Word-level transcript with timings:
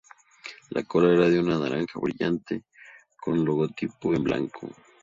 La 0.71 0.81
cola 0.83 1.13
era 1.13 1.29
de 1.29 1.39
un 1.39 1.45
naranja 1.49 1.99
brillante 2.01 2.63
con 3.15 3.35
el 3.35 3.43
logotipo 3.43 4.11
en 4.15 4.23
blanco. 4.23 4.67